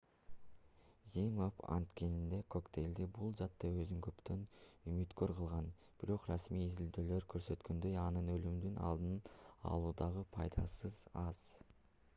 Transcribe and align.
zmapp 1.09 1.59
антидене 1.73 2.39
коктейли 2.55 3.05
бул 3.17 3.35
жаатта 3.41 3.69
өзүн 3.83 3.99
көптөн 4.07 4.41
үмүткөр 4.93 5.33
кылган 5.41 5.69
бирок 6.05 6.25
расмий 6.33 6.65
изилдөөлөр 6.71 7.29
көрсөткөндөй 7.37 7.95
анын 8.09 8.33
өлүмдү 8.41 8.73
алдын 8.91 9.15
алуудагы 9.77 10.25
пайдасы 10.39 10.93
аз 11.29 11.47